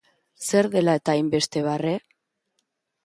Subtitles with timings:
[0.45, 1.93] Zer dela eta hainbeste barre?